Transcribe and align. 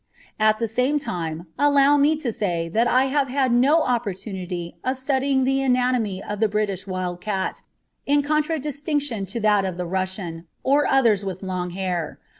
At 0.39 0.57
the 0.57 0.67
same 0.67 0.97
time, 0.97 1.45
allow 1.59 1.95
me 1.95 2.15
to 2.15 2.31
say 2.31 2.67
that 2.69 2.87
I 2.87 3.05
have 3.05 3.27
had 3.27 3.51
no 3.53 3.83
opportunity 3.83 4.77
of 4.83 4.97
studying 4.97 5.43
the 5.43 5.61
anatomy 5.61 6.23
of 6.23 6.39
the 6.39 6.47
British 6.47 6.87
wild 6.87 7.21
cat, 7.21 7.61
in 8.07 8.23
contradistinction 8.23 9.27
to 9.27 9.39
that 9.41 9.63
of 9.63 9.77
the 9.77 9.85
Russian, 9.85 10.47
or 10.63 10.87
others 10.87 11.23
with 11.23 11.43
long 11.43 11.69
hair. 11.69 12.17